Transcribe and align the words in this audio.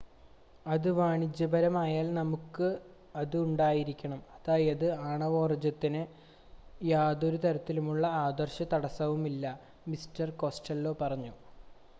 അത് 0.65 0.87
വാണിജ്യപരമായാൽ 0.91 2.07
നമുക്കത് 2.13 2.79
ഉണ്ടായിരിക്കണം 3.41 4.21
അതായത് 4.31 4.87
ആണവോർജ്ജത്തിന് 5.03 6.01
യാതൊരുതരത്തിലുമുള്ള 6.87 8.05
ആദർശ 8.23 8.69
തടസ്സവുമില്ല 8.73 9.55
മിസ്റ്റർ 9.87 10.29
കോസ്റ്റെല്ലോ 10.41 10.93
പറഞ്ഞു 11.01 11.33